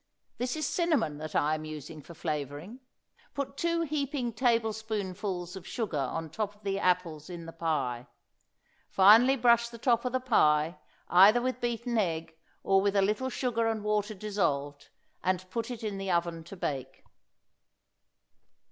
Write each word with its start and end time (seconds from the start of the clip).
This 0.39 0.55
is 0.55 0.65
cinnamon 0.65 1.19
that 1.19 1.35
I 1.35 1.53
am 1.53 1.63
using 1.63 2.01
for 2.01 2.15
flavoring. 2.15 2.79
Put 3.35 3.55
two 3.55 3.81
heaping 3.81 4.33
tablespoonfuls 4.33 5.55
of 5.55 5.67
sugar 5.67 5.99
on 5.99 6.31
top 6.31 6.55
of 6.55 6.63
the 6.63 6.79
apples 6.79 7.29
in 7.29 7.45
the 7.45 7.51
pie. 7.53 8.07
Finally 8.89 9.35
brush 9.35 9.69
the 9.69 9.77
top 9.77 10.03
of 10.03 10.11
the 10.11 10.19
pie, 10.19 10.79
either 11.07 11.39
with 11.39 11.61
beaten 11.61 11.99
egg 11.99 12.33
or 12.63 12.81
with 12.81 12.95
a 12.95 13.03
little 13.03 13.29
sugar 13.29 13.67
and 13.67 13.83
water 13.83 14.15
dissolved, 14.15 14.89
and 15.23 15.47
put 15.51 15.69
it 15.69 15.83
into 15.83 15.99
the 15.99 16.09
oven 16.09 16.43
to 16.45 16.57
bake. 16.57 17.03